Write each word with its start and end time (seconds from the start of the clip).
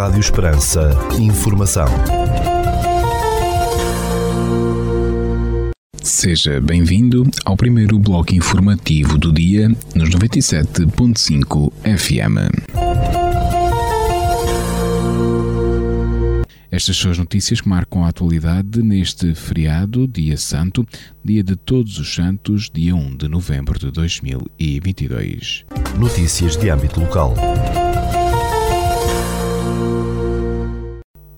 Rádio 0.00 0.20
Esperança. 0.20 0.98
Informação. 1.18 1.84
Seja 6.02 6.58
bem-vindo 6.58 7.28
ao 7.44 7.54
primeiro 7.54 7.98
bloco 7.98 8.34
informativo 8.34 9.18
do 9.18 9.30
dia 9.30 9.68
nos 9.94 10.08
97.5 10.08 11.70
FM. 11.84 12.38
Estas 16.70 16.96
são 16.96 17.10
as 17.10 17.18
notícias 17.18 17.60
que 17.60 17.68
marcam 17.68 18.02
a 18.02 18.08
atualidade 18.08 18.82
neste 18.82 19.34
feriado, 19.34 20.08
Dia 20.08 20.38
Santo, 20.38 20.86
Dia 21.22 21.44
de 21.44 21.56
Todos 21.56 21.98
os 21.98 22.14
Santos, 22.14 22.70
dia 22.72 22.96
1 22.96 23.18
de 23.18 23.28
novembro 23.28 23.78
de 23.78 23.90
2022. 23.90 25.66
Notícias 25.98 26.56
de 26.56 26.70
âmbito 26.70 27.00
local. 27.00 27.34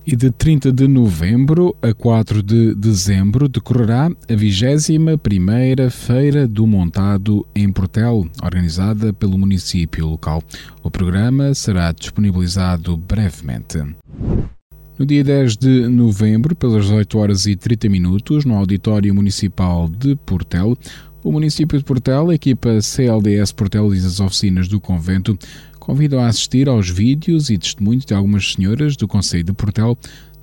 E 0.05 0.17
de 0.17 0.29
30 0.31 0.69
de 0.73 0.85
novembro 0.85 1.73
a 1.81 1.93
4 1.93 2.43
de 2.43 2.75
dezembro 2.75 3.47
decorrerá 3.47 4.07
a 4.07 4.33
21ª 4.33 5.89
Feira 5.89 6.45
do 6.45 6.67
Montado 6.67 7.47
em 7.55 7.71
Portel, 7.71 8.27
organizada 8.43 9.13
pelo 9.13 9.37
município 9.37 10.05
local. 10.05 10.43
O 10.83 10.91
programa 10.91 11.53
será 11.53 11.93
disponibilizado 11.93 12.97
brevemente. 12.97 13.77
No 14.99 15.05
dia 15.05 15.23
10 15.23 15.55
de 15.55 15.87
novembro, 15.87 16.53
pelas 16.53 16.83
18 16.83 17.17
horas 17.17 17.45
e 17.45 17.55
30 17.55 17.87
minutos, 17.87 18.43
no 18.43 18.55
Auditório 18.55 19.15
Municipal 19.15 19.87
de 19.87 20.17
Portel, 20.17 20.77
o 21.23 21.31
município 21.31 21.79
de 21.79 21.85
Portel, 21.85 22.29
a 22.29 22.35
equipa 22.35 22.81
CLDS 22.81 23.53
Portel 23.53 23.95
e 23.95 23.97
as 23.99 24.19
oficinas 24.19 24.67
do 24.67 24.81
convento 24.81 25.39
convidam 25.83 26.21
a 26.21 26.27
assistir 26.27 26.69
aos 26.69 26.89
vídeos 26.89 27.49
e 27.49 27.57
testemunhos 27.57 28.05
de 28.05 28.13
algumas 28.13 28.53
senhoras 28.53 28.95
do 28.95 29.05
Conselho 29.05 29.43
de 29.43 29.51
Portel 29.51 29.97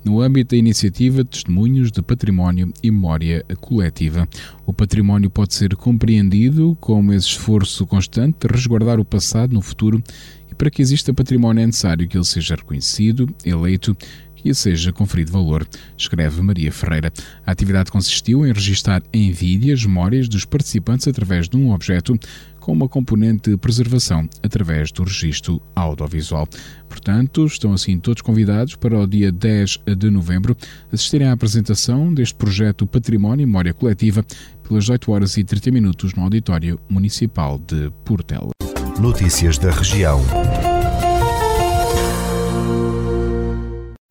no 0.05 0.21
âmbito 0.21 0.51
da 0.51 0.57
iniciativa 0.57 1.25
Testemunhos 1.25 1.91
de 1.91 1.99
Património 1.99 2.71
e 2.83 2.91
Memória 2.91 3.43
Coletiva. 3.59 4.29
O 4.67 4.71
património 4.71 5.31
pode 5.31 5.55
ser 5.55 5.75
compreendido 5.75 6.77
como 6.79 7.11
esse 7.11 7.29
esforço 7.29 7.87
constante 7.87 8.47
de 8.47 8.53
resguardar 8.53 8.99
o 8.99 9.05
passado 9.05 9.51
no 9.51 9.63
futuro 9.63 10.03
e 10.51 10.53
para 10.53 10.69
que 10.69 10.79
exista 10.79 11.11
património 11.11 11.63
é 11.63 11.65
necessário 11.65 12.07
que 12.07 12.15
ele 12.15 12.23
seja 12.23 12.53
reconhecido, 12.53 13.27
eleito 13.43 13.97
e 14.45 14.53
seja 14.53 14.91
conferido 14.91 15.31
valor, 15.31 15.67
escreve 15.97 16.41
Maria 16.41 16.71
Ferreira. 16.71 17.11
A 17.45 17.51
atividade 17.51 17.91
consistiu 17.91 18.45
em 18.45 18.53
registrar 18.53 19.01
em 19.11 19.31
vídeo 19.31 19.73
as 19.73 19.85
memórias 19.85 20.27
dos 20.27 20.45
participantes 20.45 21.07
através 21.07 21.47
de 21.49 21.57
um 21.57 21.71
objeto 21.71 22.17
com 22.61 22.71
uma 22.71 22.87
componente 22.87 23.49
de 23.49 23.57
preservação 23.57 24.29
através 24.41 24.91
do 24.91 25.03
registro 25.03 25.61
audiovisual. 25.75 26.47
Portanto, 26.87 27.45
estão 27.45 27.73
assim 27.73 27.99
todos 27.99 28.21
convidados 28.21 28.75
para 28.75 28.97
o 28.97 29.05
dia 29.05 29.31
10 29.31 29.79
de 29.97 30.09
novembro 30.09 30.55
assistirem 30.93 31.27
à 31.27 31.33
apresentação 31.33 32.13
deste 32.13 32.35
projeto 32.35 32.87
Património 32.87 33.43
e 33.43 33.45
Memória 33.45 33.73
Coletiva 33.73 34.23
pelas 34.65 34.87
8 34.87 35.11
horas 35.11 35.35
e 35.35 35.43
30 35.43 35.71
minutos 35.71 36.13
no 36.13 36.23
Auditório 36.23 36.79
Municipal 36.87 37.57
de 37.57 37.91
Portela. 38.05 38.51
Notícias 38.99 39.57
da 39.57 39.71
região. 39.71 40.21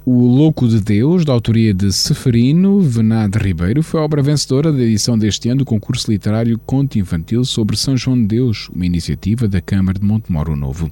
O 0.05 0.27
Louco 0.27 0.67
de 0.67 0.81
Deus, 0.81 1.27
da 1.27 1.33
autoria 1.35 1.75
de 1.75 1.93
Seferino 1.93 2.81
Venade 2.81 3.39
Ribeiro, 3.39 3.83
foi 3.83 4.01
a 4.01 4.03
obra 4.03 4.23
vencedora 4.23 4.73
da 4.73 4.83
edição 4.83 5.19
deste 5.19 5.51
ano 5.51 5.59
do 5.59 5.65
concurso 5.67 6.11
literário 6.11 6.59
Conto 6.65 6.99
Infantil 6.99 7.45
sobre 7.45 7.77
São 7.77 7.95
João 7.99 8.17
de 8.17 8.27
Deus, 8.27 8.71
uma 8.75 8.87
iniciativa 8.87 9.47
da 9.47 9.61
Câmara 9.61 9.99
de 9.99 10.07
Montemoro 10.07 10.57
Novo. 10.57 10.91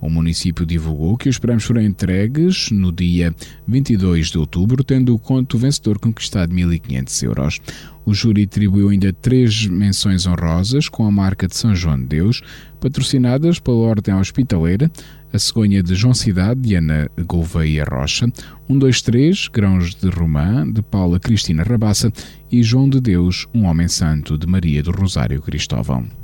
O 0.00 0.08
município 0.08 0.64
divulgou 0.64 1.16
que 1.16 1.28
os 1.28 1.38
prémios 1.38 1.64
foram 1.64 1.82
entregues 1.82 2.70
no 2.70 2.90
dia 2.90 3.34
22 3.68 4.28
de 4.28 4.38
outubro, 4.38 4.82
tendo 4.82 5.14
o 5.14 5.18
conto 5.18 5.58
vencedor 5.58 5.98
conquistado 5.98 6.54
1.500 6.54 7.22
euros. 7.22 7.60
O 8.04 8.14
júri 8.14 8.44
atribuiu 8.44 8.88
ainda 8.88 9.12
três 9.12 9.66
menções 9.66 10.26
honrosas 10.26 10.88
com 10.88 11.06
a 11.06 11.10
marca 11.10 11.46
de 11.46 11.54
São 11.54 11.74
João 11.74 11.98
de 11.98 12.06
Deus, 12.06 12.40
patrocinadas 12.80 13.58
pela 13.58 13.76
Ordem 13.76 14.14
Hospitaleira, 14.14 14.90
a 15.32 15.38
cegonha 15.38 15.82
de 15.82 15.94
João 15.94 16.14
Cidade, 16.14 16.60
de 16.60 16.74
Ana 16.74 17.08
Gouveia 17.26 17.84
Rocha, 17.84 18.26
123, 18.66 19.48
Grãos 19.48 19.94
de 19.94 20.08
Romã, 20.08 20.68
de 20.68 20.82
Paula 20.82 21.20
Cristina 21.20 21.62
Rabassa 21.62 22.10
e 22.50 22.62
João 22.62 22.88
de 22.88 23.00
Deus, 23.00 23.46
um 23.54 23.64
homem 23.64 23.86
santo, 23.86 24.36
de 24.36 24.46
Maria 24.46 24.82
do 24.82 24.90
Rosário 24.90 25.40
Cristóvão. 25.42 26.19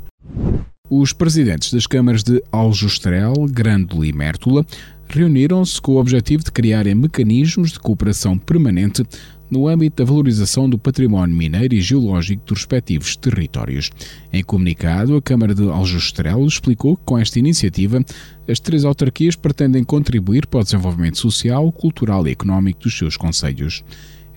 Os 0.89 1.11
presidentes 1.11 1.73
das 1.73 1.85
câmaras 1.85 2.23
de 2.23 2.41
Aljustrel, 2.49 3.33
Grândola 3.51 4.07
e 4.07 4.13
Mértola 4.13 4.65
reuniram-se 5.09 5.81
com 5.81 5.93
o 5.93 5.99
objetivo 5.99 6.45
de 6.45 6.51
criarem 6.51 6.95
mecanismos 6.95 7.71
de 7.71 7.79
cooperação 7.79 8.37
permanente 8.37 9.05
no 9.49 9.67
âmbito 9.67 10.01
da 10.01 10.09
valorização 10.09 10.69
do 10.69 10.77
património 10.77 11.35
mineiro 11.35 11.75
e 11.75 11.81
geológico 11.81 12.45
dos 12.45 12.59
respectivos 12.59 13.17
territórios. 13.17 13.89
Em 14.31 14.43
comunicado, 14.43 15.15
a 15.17 15.21
Câmara 15.21 15.53
de 15.53 15.63
Aljustrel 15.63 16.45
explicou 16.45 16.95
que 16.95 17.03
com 17.05 17.17
esta 17.17 17.37
iniciativa 17.37 18.03
as 18.47 18.59
três 18.59 18.85
autarquias 18.85 19.35
pretendem 19.35 19.83
contribuir 19.83 20.47
para 20.47 20.61
o 20.61 20.63
desenvolvimento 20.63 21.17
social, 21.17 21.69
cultural 21.71 22.25
e 22.27 22.31
económico 22.31 22.83
dos 22.83 22.97
seus 22.97 23.17
conselhos. 23.17 23.83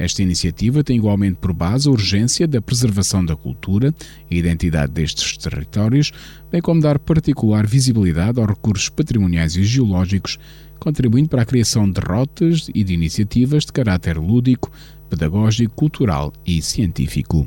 Esta 0.01 0.23
iniciativa 0.23 0.83
tem 0.83 0.97
igualmente 0.97 1.37
por 1.39 1.53
base 1.53 1.87
a 1.87 1.93
urgência 1.93 2.49
da 2.49 2.63
preservação 2.63 3.23
da 3.23 3.37
cultura 3.37 3.95
e 4.31 4.39
identidade 4.39 4.91
destes 4.93 5.37
territórios, 5.37 6.11
bem 6.51 6.63
como 6.63 6.81
dar 6.81 6.99
particular 6.99 7.67
visibilidade 7.67 8.41
aos 8.41 8.49
recursos 8.49 8.89
patrimoniais 8.89 9.57
e 9.57 9.63
geológicos, 9.63 10.39
contribuindo 10.79 11.29
para 11.29 11.43
a 11.43 11.45
criação 11.45 11.91
de 11.91 12.01
rotas 12.01 12.71
e 12.75 12.83
de 12.83 12.95
iniciativas 12.95 13.67
de 13.67 13.75
caráter 13.75 14.17
lúdico, 14.17 14.73
pedagógico, 15.11 15.75
cultural 15.75 16.33
e 16.47 16.63
científico. 16.63 17.47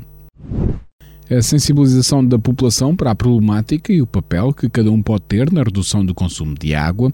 A 1.28 1.42
sensibilização 1.42 2.24
da 2.24 2.38
população 2.38 2.94
para 2.94 3.10
a 3.10 3.14
problemática 3.16 3.92
e 3.92 4.00
o 4.00 4.06
papel 4.06 4.52
que 4.52 4.68
cada 4.68 4.92
um 4.92 5.02
pode 5.02 5.22
ter 5.22 5.50
na 5.50 5.64
redução 5.64 6.06
do 6.06 6.14
consumo 6.14 6.54
de 6.54 6.72
água 6.72 7.12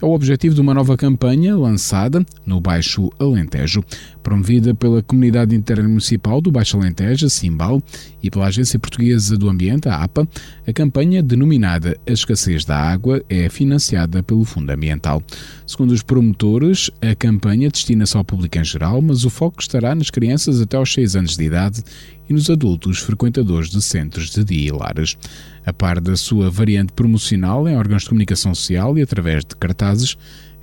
é 0.00 0.04
o 0.04 0.10
objetivo 0.10 0.54
de 0.54 0.60
uma 0.60 0.74
nova 0.74 0.96
campanha 0.96 1.56
lançada 1.56 2.24
no 2.44 2.60
Baixo 2.60 3.10
Alentejo, 3.18 3.82
promovida 4.22 4.74
pela 4.74 5.02
Comunidade 5.02 5.54
Intermunicipal 5.54 6.40
do 6.40 6.50
Baixo 6.50 6.76
Alentejo, 6.76 7.30
Simbal, 7.30 7.82
e 8.22 8.30
pela 8.30 8.46
Agência 8.46 8.78
Portuguesa 8.78 9.36
do 9.36 9.48
Ambiente, 9.48 9.88
a 9.88 10.02
APA. 10.02 10.28
A 10.66 10.72
campanha, 10.72 11.22
denominada 11.22 11.96
A 12.06 12.12
Escassez 12.12 12.64
da 12.64 12.76
Água, 12.76 13.22
é 13.28 13.48
financiada 13.48 14.22
pelo 14.22 14.44
Fundo 14.44 14.70
Ambiental. 14.70 15.22
Segundo 15.66 15.92
os 15.92 16.02
promotores, 16.02 16.90
a 17.00 17.14
campanha 17.14 17.70
destina-se 17.70 18.16
ao 18.16 18.24
público 18.24 18.58
em 18.58 18.64
geral, 18.64 19.00
mas 19.00 19.24
o 19.24 19.30
foco 19.30 19.60
estará 19.60 19.94
nas 19.94 20.10
crianças 20.10 20.60
até 20.60 20.76
aos 20.76 20.92
6 20.92 21.16
anos 21.16 21.36
de 21.36 21.44
idade 21.44 21.82
e 22.28 22.32
nos 22.32 22.50
adultos 22.50 22.98
frequentadores 22.98 23.70
de 23.70 23.80
centros 23.82 24.30
de 24.30 24.44
dia 24.44 24.68
e 24.68 24.72
lares. 24.72 25.16
A 25.64 25.72
par 25.72 26.00
da 26.00 26.16
sua 26.16 26.50
variante 26.50 26.92
promocional 26.92 27.68
em 27.68 27.76
órgãos 27.76 28.02
de 28.02 28.08
comunicação 28.08 28.54
social 28.54 28.96
e 28.98 29.02
através 29.02 29.44
de 29.44 29.56
cartazes, 29.56 30.16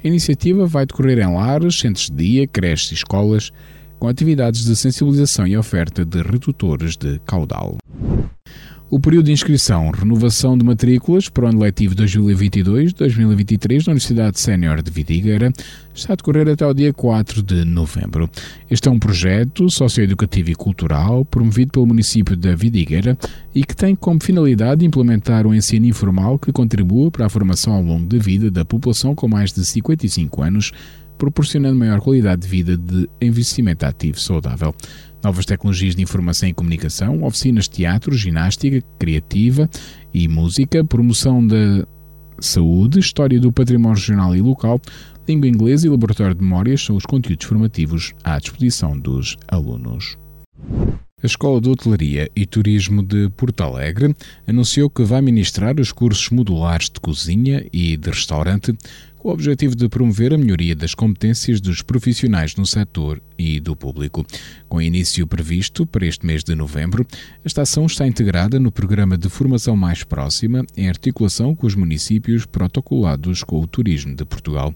a 0.04 0.08
iniciativa 0.08 0.66
vai 0.66 0.86
decorrer 0.86 1.20
em 1.20 1.34
lares, 1.34 1.80
centros 1.80 2.10
de 2.10 2.16
dia, 2.16 2.48
creches 2.48 2.92
e 2.92 2.94
escolas, 2.96 3.52
com 4.00 4.08
atividades 4.08 4.66
de 4.66 4.76
sensibilização 4.76 5.48
e 5.48 5.56
oferta 5.56 6.04
de 6.04 6.22
redutores 6.22 6.98
de 6.98 7.20
caudal. 7.26 7.78
O 8.94 9.00
período 9.00 9.26
de 9.26 9.32
inscrição, 9.32 9.90
renovação 9.90 10.56
de 10.56 10.64
matrículas 10.64 11.28
para 11.28 11.46
o 11.46 11.48
ano 11.48 11.62
letivo 11.62 11.96
2022-2023 11.96 13.88
na 13.88 13.94
Universidade 13.94 14.40
Sénior 14.40 14.84
de 14.84 14.92
Vidigueira 14.92 15.52
está 15.96 16.14
a 16.14 16.16
decorrer 16.16 16.48
até 16.48 16.64
o 16.64 16.76
dia 16.76 16.94
4 16.94 17.42
de 17.42 17.66
novembro. 17.66 18.30
Este 18.70 18.88
é 18.88 18.92
um 18.92 19.00
projeto 19.00 19.68
socioeducativo 19.68 20.52
e 20.52 20.56
cultural 20.56 21.26
promovido 21.26 21.72
pelo 21.72 21.88
município 21.88 22.38
da 22.38 22.54
Vidigueira 22.54 23.18
e 23.56 23.64
que 23.64 23.76
tem 23.76 23.96
como 23.96 24.24
finalidade 24.24 24.86
implementar 24.86 25.48
um 25.48 25.56
ensino 25.56 25.88
informal 25.88 26.38
que 26.38 26.52
contribua 26.52 27.10
para 27.10 27.26
a 27.26 27.30
formação 27.30 27.74
ao 27.74 27.82
longo 27.82 28.06
da 28.06 28.20
vida 28.20 28.52
da 28.52 28.64
população 28.64 29.16
com 29.16 29.28
mais 29.28 29.52
de 29.52 29.66
55 29.66 30.44
anos, 30.44 30.72
proporcionando 31.18 31.80
maior 31.80 32.00
qualidade 32.00 32.44
de 32.44 32.48
vida 32.48 32.78
de 32.78 33.10
envelhecimento 33.20 33.88
ativo 33.88 34.20
saudável 34.20 34.72
novas 35.24 35.46
tecnologias 35.46 35.96
de 35.96 36.02
informação 36.04 36.50
e 36.50 36.54
comunicação, 36.54 37.24
oficinas 37.24 37.66
de 37.66 37.72
teatro, 37.72 38.16
ginástica, 38.16 38.86
criativa 39.00 39.70
e 40.14 40.28
música, 40.28 40.84
promoção 40.84 41.46
da 41.46 41.88
saúde, 42.40 43.00
história 43.00 43.40
do 43.40 43.52
património 43.52 43.98
regional 43.98 44.36
e 44.36 44.42
local, 44.42 44.82
língua 45.28 45.48
inglesa 45.48 45.88
e 45.88 45.90
laboratório 45.90 46.36
de 46.36 46.44
memórias 46.44 46.84
são 46.84 46.96
os 46.96 47.06
conteúdos 47.06 47.46
formativos 47.46 48.14
à 48.24 48.38
disposição 48.38 48.98
dos 49.00 49.38
alunos. 49.48 50.18
A 51.24 51.26
Escola 51.26 51.62
de 51.62 51.70
Hotelaria 51.70 52.30
e 52.36 52.46
Turismo 52.46 53.02
de 53.02 53.30
Porto 53.30 53.62
Alegre 53.64 54.14
anunciou 54.46 54.90
que 54.90 55.04
vai 55.04 55.22
ministrar 55.22 55.80
os 55.80 55.94
cursos 55.94 56.30
modulares 56.30 56.90
de 56.90 57.00
cozinha 57.00 57.66
e 57.72 57.96
de 57.96 58.10
restaurante 58.10 58.76
com 59.24 59.30
o 59.30 59.32
objetivo 59.32 59.74
de 59.74 59.88
promover 59.88 60.34
a 60.34 60.38
melhoria 60.38 60.76
das 60.76 60.94
competências 60.94 61.62
dos 61.62 61.82
profissionais 61.82 62.58
no 62.58 62.66
setor 62.66 63.22
e 63.38 63.58
do 63.58 63.74
público. 63.74 64.26
Com 64.68 64.82
início 64.82 65.26
previsto 65.26 65.86
para 65.86 66.06
este 66.06 66.26
mês 66.26 66.44
de 66.44 66.54
novembro, 66.54 67.08
esta 67.42 67.62
ação 67.62 67.86
está 67.86 68.06
integrada 68.06 68.60
no 68.60 68.70
programa 68.70 69.18
de 69.18 69.30
formação 69.30 69.78
mais 69.78 70.04
próxima, 70.04 70.66
em 70.76 70.90
articulação 70.90 71.56
com 71.56 71.66
os 71.66 71.74
municípios 71.74 72.46
protocolados 72.46 73.44
com 73.44 73.62
o 73.62 73.66
Turismo 73.66 74.14
de 74.14 74.26
Portugal. 74.26 74.76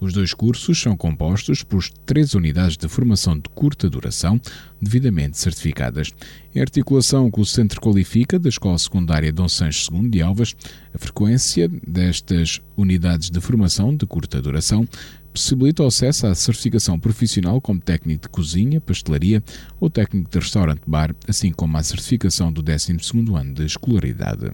Os 0.00 0.12
dois 0.12 0.32
cursos 0.32 0.80
são 0.80 0.96
compostos 0.96 1.64
por 1.64 1.82
três 2.06 2.34
unidades 2.34 2.76
de 2.76 2.88
formação 2.88 3.34
de 3.36 3.48
curta 3.54 3.90
duração, 3.90 4.40
devidamente 4.80 5.38
certificadas. 5.38 6.12
Em 6.54 6.60
articulação 6.60 7.30
com 7.30 7.40
o 7.40 7.46
Centro 7.46 7.80
Qualifica 7.80 8.38
da 8.38 8.48
Escola 8.48 8.78
Secundária 8.78 9.32
Dom 9.32 9.48
Sancho 9.48 9.92
II 9.92 10.08
de 10.08 10.22
Alvas, 10.22 10.54
a 10.94 10.98
frequência 10.98 11.68
destas 11.86 12.60
unidades 12.76 13.28
de 13.28 13.40
formação 13.40 13.94
de 13.94 14.06
curta 14.06 14.40
duração 14.40 14.88
possibilita 15.32 15.82
o 15.82 15.86
acesso 15.86 16.26
à 16.26 16.34
certificação 16.34 16.98
profissional 16.98 17.60
como 17.60 17.80
técnico 17.80 18.22
de 18.22 18.28
cozinha, 18.28 18.80
pastelaria 18.80 19.42
ou 19.80 19.90
técnico 19.90 20.30
de 20.30 20.38
restaurante-bar, 20.38 21.14
assim 21.28 21.52
como 21.52 21.76
à 21.76 21.82
certificação 21.82 22.52
do 22.52 22.62
12º 22.62 23.36
ano 23.36 23.54
de 23.54 23.64
escolaridade. 23.64 24.52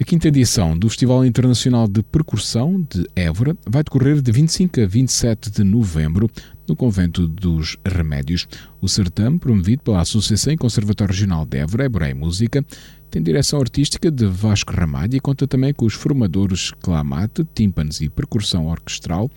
A 0.00 0.02
quinta 0.02 0.26
edição 0.26 0.76
do 0.76 0.88
Festival 0.88 1.24
Internacional 1.24 1.86
de 1.86 2.02
Percussão 2.02 2.84
de 2.90 3.06
Évora 3.14 3.56
vai 3.64 3.84
decorrer 3.84 4.20
de 4.20 4.32
25 4.32 4.80
a 4.80 4.86
27 4.86 5.52
de 5.52 5.62
novembro 5.62 6.28
no 6.68 6.74
Convento 6.74 7.28
dos 7.28 7.76
Remédios. 7.86 8.48
O 8.80 8.88
certame, 8.88 9.38
promovido 9.38 9.84
pela 9.84 10.00
Associação 10.00 10.52
e 10.52 10.56
Conservatório 10.56 11.12
Regional 11.12 11.46
de 11.46 11.58
Évora, 11.58 11.84
Évora 11.84 12.10
e 12.10 12.14
Música, 12.14 12.66
tem 13.08 13.22
direção 13.22 13.60
artística 13.60 14.10
de 14.10 14.26
Vasco 14.26 14.72
Ramalho 14.72 15.14
e 15.14 15.20
conta 15.20 15.46
também 15.46 15.72
com 15.72 15.86
os 15.86 15.94
formadores 15.94 16.72
Clamate, 16.80 17.46
tímpanos 17.54 18.00
e 18.00 18.08
percussão 18.08 18.66
orquestral, 18.66 19.30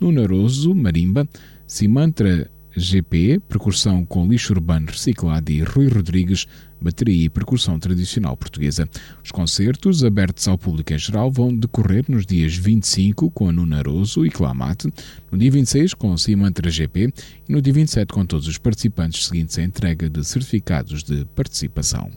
Nunaroso, 0.00 0.74
marimba, 0.74 1.28
Simantra 1.68 2.50
GP, 2.76 3.40
percussão 3.48 4.04
com 4.04 4.26
lixo 4.26 4.52
urbano 4.52 4.86
reciclado 4.86 5.50
e 5.50 5.62
Rui 5.62 5.88
Rodrigues, 5.88 6.46
bateria 6.80 7.26
e 7.26 7.28
percussão 7.28 7.78
tradicional 7.78 8.36
portuguesa. 8.36 8.88
Os 9.22 9.30
concertos, 9.30 10.02
abertos 10.04 10.48
ao 10.48 10.56
público 10.56 10.92
em 10.92 10.98
geral, 10.98 11.30
vão 11.30 11.54
decorrer 11.54 12.04
nos 12.08 12.24
dias 12.24 12.56
25 12.56 13.30
com 13.30 13.48
a 13.48 13.52
Nunaroso 13.52 14.24
e 14.24 14.30
Clamate, 14.30 14.92
no 15.30 15.38
dia 15.38 15.50
26 15.50 15.94
com 15.94 16.12
a 16.12 16.18
Simantra 16.18 16.70
GP 16.70 17.12
e 17.48 17.52
no 17.52 17.60
dia 17.60 17.72
27 17.72 18.12
com 18.12 18.24
todos 18.24 18.48
os 18.48 18.56
participantes 18.56 19.26
seguintes 19.26 19.58
à 19.58 19.62
entrega 19.62 20.08
de 20.08 20.24
certificados 20.24 21.02
de 21.02 21.24
participação. 21.34 22.10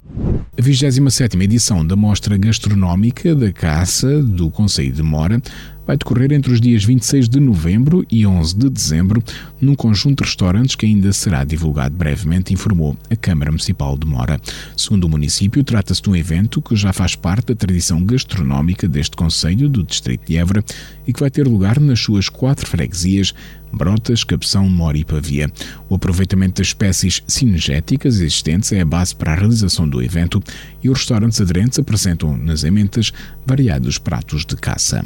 A 0.58 0.62
27ª 0.62 1.42
edição 1.42 1.86
da 1.86 1.96
Mostra 1.96 2.38
Gastronómica 2.38 3.36
da 3.36 3.52
Caça 3.52 4.22
do 4.22 4.50
Conselho 4.50 4.94
de 4.94 5.04
Mora 5.04 5.42
vai 5.86 5.98
decorrer 5.98 6.32
entre 6.32 6.52
os 6.52 6.62
dias 6.62 6.84
26 6.84 7.30
de 7.30 7.40
novembro 7.40 8.06
e 8.10 8.26
11 8.26 8.56
de 8.56 8.70
dezembro 8.70 9.24
num 9.60 9.76
conjunto 9.76 10.24
de 10.24 10.30
restaurantes 10.30 10.76
que 10.76 10.86
ainda 10.86 11.12
será 11.14 11.44
divulgado 11.44 11.96
brevemente, 11.96 12.54
informou 12.54 12.98
a 13.10 13.16
Câmara 13.16 13.52
Municipal 13.52 13.98
de 13.98 14.06
Mora. 14.06 14.40
Segundo 14.76 15.06
o 15.06 15.10
município, 15.10 15.64
trata-se 15.64 16.02
de 16.02 16.10
um 16.10 16.16
evento 16.16 16.62
que 16.62 16.76
já 16.76 16.92
faz 16.94 17.16
parte 17.16 17.48
da 17.48 17.56
tradição 17.56 18.04
gastronómica 18.04 18.88
deste 18.88 19.16
Conselho 19.16 19.70
do 19.70 19.84
Distrito 19.84 20.28
de 20.28 20.38
Évora 20.38 20.64
e 21.08 21.14
que 21.14 21.20
vai 21.20 21.30
ter 21.30 21.48
lugar 21.48 21.80
nas 21.80 22.00
suas 22.00 22.30
quatro 22.30 22.68
freguesias 22.68 23.34
Brotas, 23.72 24.24
Capção, 24.24 24.70
Mora 24.70 24.98
e 24.98 25.04
Pavia. 25.04 25.52
O 25.90 25.96
aproveitamento 25.96 26.62
das 26.62 26.68
espécies 26.68 27.24
cinegéticas 27.28 28.20
existentes 28.20 28.72
é 28.72 28.82
a 28.82 28.86
base 28.86 29.16
para 29.16 29.32
a 29.32 29.36
realização 29.36 29.90
do 29.90 30.02
evento 30.02 30.42
e 30.84 30.90
os 30.90 31.00
restaurantes 31.00 31.42
aderentes 31.42 31.80
apresentam 31.80 32.38
nas 32.38 32.64
ementas 32.64 33.12
variados 33.46 33.98
pratos 33.98 34.46
de 34.46 34.56
caça. 34.56 35.04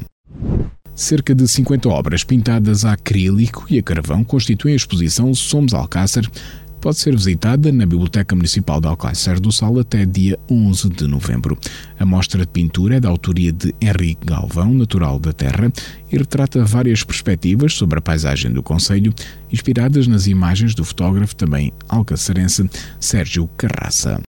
Cerca 0.98 1.36
de 1.36 1.48
50 1.48 1.88
obras 1.90 2.24
pintadas 2.24 2.84
a 2.84 2.94
acrílico 2.94 3.68
e 3.70 3.78
a 3.78 3.84
carvão 3.84 4.24
constituem 4.24 4.74
a 4.74 4.76
exposição 4.76 5.32
Somos 5.32 5.76
Alcácer, 5.76 6.28
pode 6.82 6.98
ser 6.98 7.16
visitada 7.16 7.72
na 7.72 7.86
Biblioteca 7.86 8.36
Municipal 8.36 8.82
de 8.82 8.88
Alcácer 8.88 9.40
do 9.40 9.52
Sal 9.52 9.78
até 9.78 10.08
dia 10.08 10.40
11 10.50 10.90
de 10.90 11.08
novembro. 11.08 11.56
A 12.00 12.06
mostra 12.06 12.42
de 12.42 12.52
pintura 12.52 12.96
é 12.96 13.00
da 13.00 13.10
autoria 13.10 13.52
de 13.52 13.76
Henrique 13.80 14.26
Galvão, 14.26 14.74
natural 14.74 15.20
da 15.20 15.32
terra, 15.32 15.72
e 16.12 16.18
retrata 16.18 16.66
várias 16.66 17.04
perspectivas 17.04 17.76
sobre 17.76 18.00
a 18.00 18.02
paisagem 18.02 18.52
do 18.52 18.64
Conselho, 18.64 19.14
inspiradas 19.54 20.08
nas 20.08 20.26
imagens 20.26 20.74
do 20.74 20.84
fotógrafo 20.84 21.36
também 21.36 21.72
alcacerense 21.88 22.68
Sérgio 23.00 23.48
Carraça. 23.56 24.20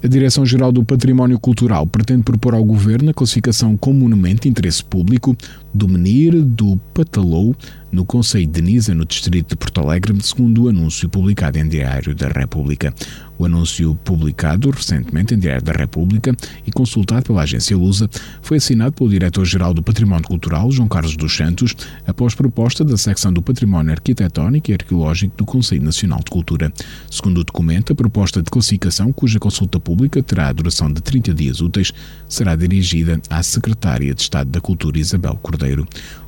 A 0.00 0.06
Direção-Geral 0.06 0.70
do 0.70 0.84
Património 0.84 1.40
Cultural 1.40 1.84
pretende 1.84 2.22
propor 2.22 2.54
ao 2.54 2.62
Governo 2.62 3.10
a 3.10 3.14
classificação 3.14 3.76
como 3.76 3.98
monumento 3.98 4.42
de 4.42 4.48
interesse 4.48 4.84
público 4.84 5.36
do 5.72 5.88
Menir 5.88 6.42
do 6.42 6.76
Patalou, 6.94 7.54
no 7.90 8.04
Conselho 8.04 8.46
de 8.46 8.60
Nisa, 8.60 8.94
no 8.94 9.04
Distrito 9.04 9.50
de 9.50 9.56
Porto 9.56 9.80
Alegre, 9.80 10.14
segundo 10.22 10.64
o 10.64 10.68
anúncio 10.68 11.08
publicado 11.08 11.58
em 11.58 11.66
Diário 11.66 12.14
da 12.14 12.28
República. 12.28 12.92
O 13.38 13.44
anúncio 13.44 13.94
publicado 14.04 14.68
recentemente 14.70 15.32
em 15.32 15.38
Diário 15.38 15.62
da 15.62 15.72
República 15.72 16.36
e 16.66 16.72
consultado 16.72 17.22
pela 17.22 17.42
agência 17.42 17.76
Lusa 17.76 18.10
foi 18.42 18.56
assinado 18.56 18.92
pelo 18.92 19.08
Diretor-Geral 19.08 19.72
do 19.72 19.82
Património 19.82 20.26
Cultural, 20.26 20.70
João 20.72 20.88
Carlos 20.88 21.16
dos 21.16 21.34
Santos, 21.34 21.74
após 22.06 22.34
proposta 22.34 22.84
da 22.84 22.96
secção 22.96 23.32
do 23.32 23.40
Património 23.40 23.92
Arquitetónico 23.92 24.70
e 24.70 24.74
Arqueológico 24.74 25.36
do 25.36 25.46
Conselho 25.46 25.82
Nacional 25.82 26.18
de 26.18 26.30
Cultura. 26.30 26.72
Segundo 27.10 27.38
o 27.38 27.44
documento, 27.44 27.92
a 27.92 27.96
proposta 27.96 28.42
de 28.42 28.50
classificação, 28.50 29.12
cuja 29.12 29.38
consulta 29.38 29.78
pública 29.78 30.22
terá 30.22 30.48
a 30.48 30.52
duração 30.52 30.92
de 30.92 31.00
30 31.00 31.32
dias 31.32 31.60
úteis, 31.60 31.92
será 32.28 32.56
dirigida 32.56 33.20
à 33.30 33.42
Secretária 33.42 34.12
de 34.14 34.20
Estado 34.20 34.50
da 34.50 34.60
Cultura 34.60 34.98
Isabel 34.98 35.38
Cordeiro. 35.40 35.57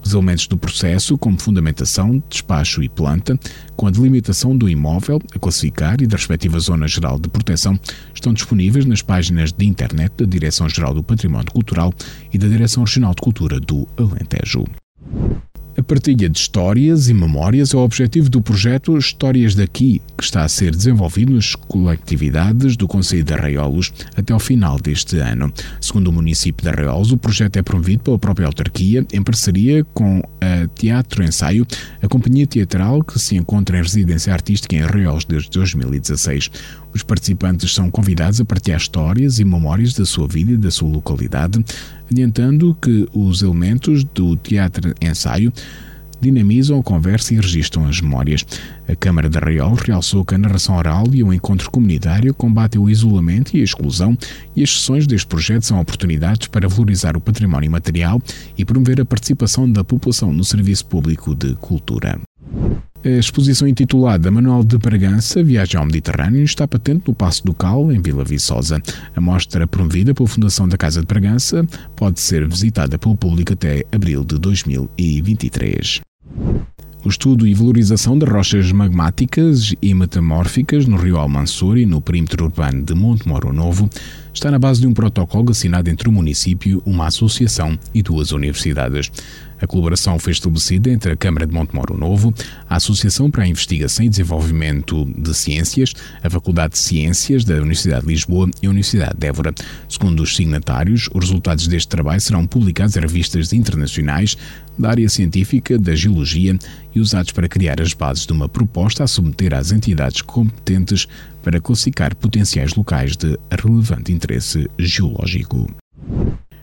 Os 0.04 0.12
elementos 0.12 0.46
do 0.46 0.56
processo, 0.56 1.16
como 1.16 1.40
fundamentação, 1.40 2.22
despacho 2.28 2.82
e 2.82 2.88
planta, 2.88 3.38
com 3.76 3.86
a 3.86 3.90
delimitação 3.90 4.56
do 4.56 4.68
imóvel 4.68 5.20
a 5.34 5.38
classificar 5.38 6.00
e 6.00 6.06
da 6.06 6.16
respectiva 6.16 6.58
zona 6.58 6.88
geral 6.88 7.18
de 7.18 7.28
proteção, 7.28 7.78
estão 8.14 8.32
disponíveis 8.32 8.84
nas 8.84 9.02
páginas 9.02 9.52
de 9.52 9.66
internet 9.66 10.12
da 10.16 10.24
Direção-Geral 10.24 10.94
do 10.94 11.02
Património 11.02 11.52
Cultural 11.52 11.92
e 12.32 12.38
da 12.38 12.48
Direção 12.48 12.84
Regional 12.84 13.14
de 13.14 13.22
Cultura 13.22 13.60
do 13.60 13.86
Alentejo. 13.96 14.64
A 15.80 15.82
partilha 15.82 16.28
de 16.28 16.38
histórias 16.38 17.08
e 17.08 17.14
memórias 17.14 17.72
é 17.72 17.76
o 17.78 17.80
objetivo 17.80 18.28
do 18.28 18.42
projeto 18.42 18.98
Histórias 18.98 19.54
daqui, 19.54 20.02
que 20.14 20.22
está 20.22 20.44
a 20.44 20.48
ser 20.48 20.76
desenvolvido 20.76 21.32
nas 21.32 21.54
coletividades 21.54 22.76
do 22.76 22.86
Conselho 22.86 23.24
de 23.24 23.32
Arraiolos 23.32 23.90
até 24.14 24.34
ao 24.34 24.38
final 24.38 24.78
deste 24.78 25.16
ano. 25.16 25.50
Segundo 25.80 26.08
o 26.08 26.12
município 26.12 26.62
de 26.62 26.68
Arraiolos, 26.68 27.12
o 27.12 27.16
projeto 27.16 27.56
é 27.56 27.62
promovido 27.62 28.02
pela 28.02 28.18
própria 28.18 28.46
autarquia 28.46 29.06
em 29.10 29.22
parceria 29.22 29.82
com 29.94 30.20
a 30.38 30.68
Teatro 30.74 31.24
Ensaio, 31.24 31.66
a 32.02 32.08
companhia 32.08 32.46
teatral 32.46 33.02
que 33.02 33.18
se 33.18 33.36
encontra 33.36 33.78
em 33.78 33.82
residência 33.82 34.34
artística 34.34 34.76
em 34.76 34.82
Arraiolos 34.82 35.24
desde 35.24 35.48
2016. 35.48 36.50
Os 36.92 37.02
participantes 37.02 37.74
são 37.74 37.90
convidados 37.90 38.40
a 38.40 38.44
partilhar 38.44 38.80
histórias 38.80 39.38
e 39.38 39.44
memórias 39.44 39.94
da 39.94 40.04
sua 40.04 40.26
vida 40.26 40.52
e 40.52 40.56
da 40.56 40.70
sua 40.70 40.88
localidade, 40.88 41.64
adiantando 42.10 42.76
que 42.80 43.08
os 43.12 43.42
elementos 43.42 44.04
do 44.04 44.36
teatro 44.36 44.94
ensaio 45.00 45.52
dinamizam 46.20 46.78
a 46.78 46.82
conversa 46.82 47.32
e 47.32 47.36
registram 47.38 47.86
as 47.86 48.00
memórias. 48.00 48.44
A 48.86 48.94
Câmara 48.94 49.28
de 49.28 49.38
Arraiol 49.38 49.74
realçou 49.74 50.24
que 50.24 50.34
a 50.34 50.38
narração 50.38 50.76
oral 50.76 51.06
e 51.12 51.22
o 51.22 51.32
encontro 51.32 51.70
comunitário 51.70 52.34
combatem 52.34 52.80
o 52.80 52.90
isolamento 52.90 53.56
e 53.56 53.60
a 53.60 53.64
exclusão 53.64 54.16
e 54.54 54.62
as 54.62 54.70
sessões 54.70 55.06
deste 55.06 55.26
projeto 55.26 55.62
são 55.62 55.80
oportunidades 55.80 56.48
para 56.48 56.68
valorizar 56.68 57.16
o 57.16 57.20
património 57.20 57.70
material 57.70 58.20
e 58.56 58.64
promover 58.64 59.00
a 59.00 59.04
participação 59.04 59.70
da 59.70 59.82
população 59.82 60.32
no 60.32 60.44
serviço 60.44 60.84
público 60.86 61.34
de 61.34 61.54
cultura. 61.54 62.20
A 63.02 63.08
exposição 63.08 63.66
intitulada 63.66 64.30
Manual 64.30 64.62
de 64.62 64.76
Bragança, 64.76 65.42
Viagem 65.42 65.80
ao 65.80 65.86
Mediterrâneo, 65.86 66.44
está 66.44 66.68
patente 66.68 67.04
no 67.08 67.14
Passo 67.14 67.42
do 67.46 67.54
Cal, 67.54 67.90
em 67.90 67.98
Vila 67.98 68.22
Viçosa. 68.22 68.78
A 69.16 69.20
mostra, 69.22 69.66
promovida 69.66 70.12
pela 70.12 70.28
Fundação 70.28 70.68
da 70.68 70.76
Casa 70.76 71.00
de 71.00 71.06
Bragança, 71.06 71.66
pode 71.96 72.20
ser 72.20 72.46
visitada 72.46 72.98
pelo 72.98 73.16
público 73.16 73.54
até 73.54 73.86
abril 73.90 74.22
de 74.22 74.38
2023. 74.38 76.02
O 77.02 77.08
estudo 77.08 77.46
e 77.46 77.54
valorização 77.54 78.18
de 78.18 78.26
rochas 78.26 78.70
magmáticas 78.70 79.74
e 79.80 79.94
metamórficas 79.94 80.84
no 80.84 80.98
rio 80.98 81.16
Almansor 81.16 81.78
e 81.78 81.86
no 81.86 82.02
perímetro 82.02 82.44
urbano 82.44 82.82
de 82.82 82.94
Monte 82.94 83.26
Moro 83.26 83.50
Novo 83.50 83.88
está 84.32 84.50
na 84.50 84.58
base 84.58 84.80
de 84.80 84.86
um 84.86 84.94
protocolo 84.94 85.50
assinado 85.50 85.90
entre 85.90 86.08
o 86.08 86.12
município, 86.12 86.82
uma 86.84 87.06
associação 87.06 87.78
e 87.94 88.02
duas 88.02 88.32
universidades. 88.32 89.10
A 89.60 89.66
colaboração 89.66 90.18
foi 90.18 90.32
estabelecida 90.32 90.90
entre 90.90 91.12
a 91.12 91.16
Câmara 91.16 91.46
de 91.46 91.52
Montemoro 91.52 91.94
Novo, 91.96 92.32
a 92.68 92.76
Associação 92.76 93.30
para 93.30 93.44
a 93.44 93.46
Investigação 93.46 94.06
e 94.06 94.08
Desenvolvimento 94.08 95.04
de 95.04 95.34
Ciências, 95.34 95.92
a 96.22 96.30
Faculdade 96.30 96.72
de 96.72 96.78
Ciências 96.78 97.44
da 97.44 97.56
Universidade 97.56 98.06
de 98.06 98.12
Lisboa 98.12 98.48
e 98.62 98.66
a 98.66 98.70
Universidade 98.70 99.18
de 99.18 99.26
Évora. 99.26 99.52
Segundo 99.86 100.22
os 100.22 100.34
signatários, 100.34 101.10
os 101.12 101.26
resultados 101.26 101.66
deste 101.66 101.88
trabalho 101.88 102.20
serão 102.22 102.46
publicados 102.46 102.96
em 102.96 103.00
revistas 103.00 103.52
internacionais 103.52 104.34
da 104.78 104.88
área 104.88 105.08
científica 105.10 105.78
da 105.78 105.94
geologia 105.94 106.58
e 106.94 107.00
usados 107.00 107.32
para 107.32 107.48
criar 107.48 107.82
as 107.82 107.92
bases 107.92 108.24
de 108.24 108.32
uma 108.32 108.48
proposta 108.48 109.04
a 109.04 109.06
submeter 109.06 109.52
às 109.52 109.72
entidades 109.72 110.22
competentes 110.22 111.06
para 111.42 111.60
classificar 111.60 112.14
potenciais 112.14 112.74
locais 112.74 113.16
de 113.16 113.38
relevante 113.50 114.12
interesse 114.12 114.68
geológico. 114.78 115.66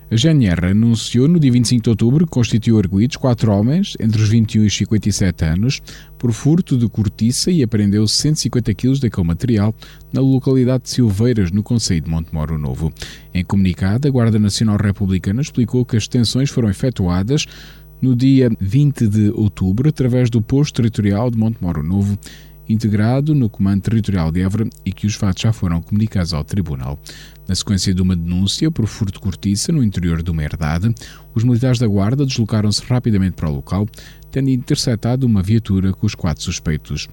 A 0.10 0.16
GNR 0.16 0.68
anunciou 0.68 1.28
no 1.28 1.38
dia 1.38 1.52
25 1.52 1.84
de 1.84 1.90
outubro 1.90 2.26
que 2.26 2.32
constituiu 2.32 2.78
arguídos 2.78 3.18
quatro 3.18 3.52
homens 3.52 3.98
entre 4.00 4.22
os 4.22 4.30
21 4.30 4.64
e 4.64 4.70
57 4.70 5.44
anos 5.44 5.82
por 6.18 6.32
furto 6.32 6.78
de 6.78 6.88
cortiça 6.88 7.52
e 7.52 7.62
apreendeu 7.62 8.08
150 8.08 8.74
kg 8.74 9.00
daquele 9.02 9.28
material 9.28 9.76
na 10.14 10.22
localidade 10.22 10.84
de 10.84 10.92
Silveiras, 10.92 11.52
no 11.52 11.62
Conselho 11.62 12.02
de 12.02 12.10
Montemoro 12.10 12.58
Novo. 12.58 12.94
Em 13.34 13.44
comunicado, 13.44 14.08
a 14.08 14.12
Guarda 14.12 14.40
Nacional 14.40 14.78
Republicana 14.78 15.42
explicou 15.42 15.84
que 15.84 15.98
as 15.98 16.08
detenções 16.08 16.50
foram 16.50 16.70
efetuadas 16.70 17.46
no 18.02 18.16
dia 18.16 18.50
20 18.62 19.08
de 19.08 19.30
outubro, 19.32 19.90
através 19.90 20.30
do 20.30 20.42
posto 20.42 20.76
territorial 20.76 21.30
de 21.30 21.38
Monte 21.38 21.58
Moro 21.60 21.84
Novo, 21.84 22.18
integrado 22.68 23.34
no 23.34 23.50
Comando 23.50 23.82
Territorial 23.82 24.32
de 24.32 24.42
Évora 24.42 24.68
e 24.86 24.92
que 24.92 25.08
os 25.08 25.16
fatos 25.16 25.42
já 25.42 25.54
foram 25.54 25.82
comunicados 25.82 26.34
ao 26.34 26.44
Tribunal. 26.44 27.00
Na 27.48 27.56
sequência 27.56 27.94
de 27.94 28.02
uma 28.02 28.16
denúncia 28.16 28.70
por 28.70 28.86
furto 28.88 29.14
de 29.14 29.20
cortiça 29.20 29.72
no 29.72 29.82
interior 29.82 30.22
de 30.22 30.30
uma 30.30 30.44
herdade, 30.44 30.94
os 31.34 31.44
militares 31.44 31.80
da 31.80 31.88
Guarda 31.88 32.26
deslocaram-se 32.26 32.84
rapidamente 32.84 33.36
para 33.36 33.50
o 33.50 33.56
local, 33.56 33.88
tendo 34.30 34.50
interceptado 34.50 35.26
uma 35.26 35.42
viatura 35.42 35.94
com 35.94 36.06
os 36.06 36.14
quatro 36.14 36.44
suspeitos. 36.44 37.08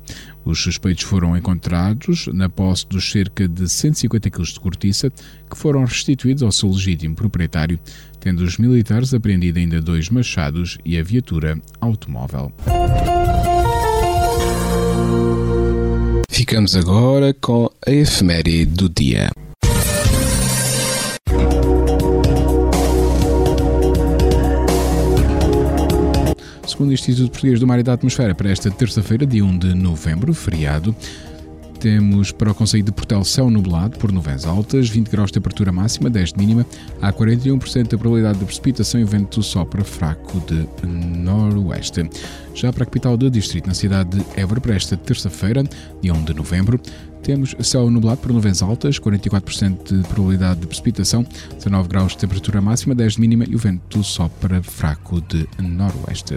Os 0.44 0.60
suspeitos 0.60 1.04
foram 1.04 1.36
encontrados 1.36 2.26
na 2.32 2.48
posse 2.48 2.86
dos 2.88 3.08
cerca 3.10 3.46
de 3.46 3.68
150 3.68 4.28
kg 4.28 4.42
de 4.42 4.58
cortiça, 4.60 5.10
que 5.10 5.56
foram 5.56 5.84
restituídos 5.84 6.42
ao 6.42 6.50
seu 6.50 6.68
legítimo 6.68 7.14
proprietário, 7.14 7.78
tendo 8.18 8.42
os 8.42 8.58
militares 8.58 9.14
apreendido 9.14 9.60
ainda 9.60 9.80
dois 9.80 10.10
machados 10.10 10.78
e 10.84 10.98
a 10.98 11.02
viatura 11.02 11.60
automóvel. 11.80 12.52
Ficamos 16.46 16.76
agora 16.76 17.32
com 17.32 17.70
a 17.86 17.90
efeméride 17.90 18.66
do 18.66 18.86
dia. 18.86 19.30
Segundo 26.66 26.90
o 26.90 26.92
Instituto 26.92 27.30
Português 27.30 27.58
do 27.58 27.66
Mar 27.66 27.78
e 27.78 27.82
da 27.82 27.94
Atmosfera, 27.94 28.34
para 28.34 28.50
esta 28.50 28.70
terça-feira, 28.70 29.24
dia 29.24 29.42
1 29.42 29.58
de 29.58 29.74
novembro, 29.74 30.34
feriado, 30.34 30.94
temos 31.84 32.32
para 32.32 32.50
o 32.50 32.54
Conselho 32.54 32.82
de 32.82 32.90
Portel 32.90 33.22
céu 33.24 33.50
nublado 33.50 33.98
por 33.98 34.10
nuvens 34.10 34.46
altas, 34.46 34.88
20 34.88 35.06
graus 35.10 35.28
de 35.28 35.34
temperatura 35.34 35.70
máxima, 35.70 36.08
10 36.08 36.32
de 36.32 36.38
mínima, 36.38 36.64
há 36.98 37.12
41% 37.12 37.88
de 37.88 37.96
probabilidade 37.98 38.38
de 38.38 38.44
precipitação 38.46 38.98
e 38.98 39.04
vento 39.04 39.42
sopra 39.42 39.84
fraco 39.84 40.40
de 40.46 40.66
noroeste. 40.86 42.08
Já 42.54 42.72
para 42.72 42.84
a 42.84 42.86
capital 42.86 43.18
do 43.18 43.30
distrito, 43.30 43.66
na 43.66 43.74
cidade 43.74 44.18
de 44.18 44.24
Évora, 44.34 44.62
para 44.62 44.74
esta 44.74 44.96
terça-feira, 44.96 45.62
dia 46.00 46.14
1 46.14 46.24
de 46.24 46.32
novembro, 46.32 46.80
temos 47.22 47.54
céu 47.60 47.90
nublado 47.90 48.22
por 48.22 48.32
nuvens 48.32 48.62
altas, 48.62 48.98
44% 48.98 50.00
de 50.00 50.08
probabilidade 50.08 50.60
de 50.60 50.66
precipitação, 50.66 51.22
19 51.56 51.86
graus 51.86 52.12
de 52.12 52.18
temperatura 52.18 52.62
máxima, 52.62 52.94
10 52.94 53.16
de 53.16 53.20
mínima 53.20 53.44
e 53.46 53.54
o 53.54 53.58
vento 53.58 54.02
sopra 54.02 54.62
fraco 54.62 55.20
de 55.20 55.46
noroeste. 55.58 56.36